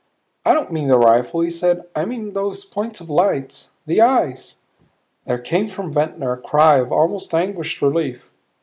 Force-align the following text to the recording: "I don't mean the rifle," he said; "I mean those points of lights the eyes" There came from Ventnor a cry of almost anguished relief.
"I 0.43 0.55
don't 0.55 0.71
mean 0.71 0.87
the 0.87 0.97
rifle," 0.97 1.41
he 1.41 1.51
said; 1.51 1.83
"I 1.95 2.05
mean 2.05 2.33
those 2.33 2.65
points 2.65 3.01
of 3.01 3.09
lights 3.11 3.69
the 3.85 4.01
eyes" 4.01 4.55
There 5.27 5.37
came 5.37 5.69
from 5.69 5.93
Ventnor 5.93 6.31
a 6.33 6.41
cry 6.41 6.77
of 6.79 6.91
almost 6.91 7.35
anguished 7.35 7.83
relief. 7.83 8.31